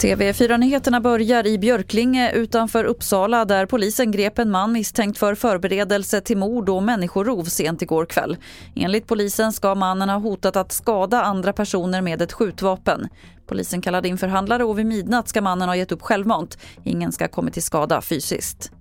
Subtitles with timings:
[0.00, 6.38] TV4-nyheterna börjar i Björklinge utanför Uppsala där polisen grep en man misstänkt för förberedelse till
[6.38, 8.36] mord och människorov sent igår kväll.
[8.74, 13.08] Enligt polisen ska mannen ha hotat att skada andra personer med ett skjutvapen.
[13.46, 16.58] Polisen kallade in förhandlare och vid midnatt ska mannen ha gett upp självmant.
[16.84, 18.72] Ingen ska ha kommit till skada fysiskt.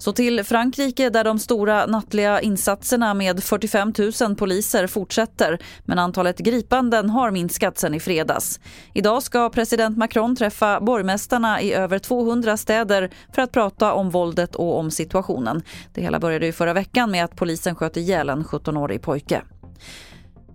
[0.00, 6.38] Så till Frankrike där de stora nattliga insatserna med 45 000 poliser fortsätter men antalet
[6.38, 8.60] gripanden har minskat sen i fredags.
[8.94, 14.54] Idag ska president Macron träffa borgmästarna i över 200 städer för att prata om våldet
[14.54, 15.62] och om situationen.
[15.94, 19.42] Det hela började i förra veckan med att polisen sköt ihjäl en 17-årig pojke.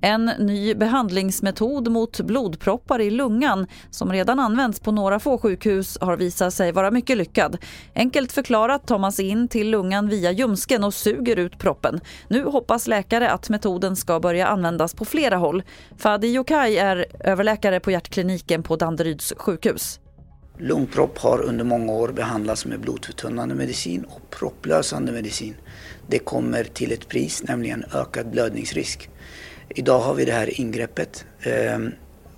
[0.06, 6.18] En ny behandlingsmetod mot blodproppar i lungan som redan används på några få sjukhus har
[6.18, 7.58] visat sig vara mycket lyckad.
[7.96, 12.00] Enkelt förklarat tar man sig in till lungan via ljumsken och suger ut proppen.
[12.28, 15.64] Nu hoppas läkare att metoden ska börja användas på flera håll.
[15.98, 20.00] Fadi Yokai är överläkare på hjärtkliniken på Danderyds sjukhus.
[20.58, 25.56] Lungpropp har under många år behandlats med blodförtunnande medicin och propplösande medicin.
[26.08, 29.10] Det kommer till ett pris, nämligen ökad blödningsrisk.
[29.70, 31.92] Idag har vi det här ingreppet ehm,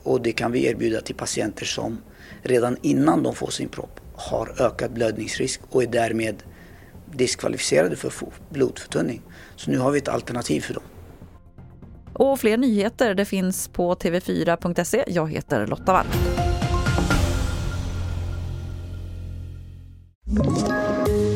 [0.04, 1.98] och det kan vi erbjuda till patienter som
[2.44, 6.44] redan innan de får sin propp har ökad blödningsrisk och är därmed
[7.14, 8.12] diskvalificerade för
[8.50, 9.22] blodförtunning.
[9.56, 10.84] Så nu har vi ett alternativ för dem.
[12.14, 15.04] Och fler nyheter det finns på tv4.se.
[15.08, 16.06] Jag heter Lotta Wall.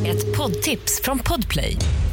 [0.08, 1.78] Ett poddtips från Podplay.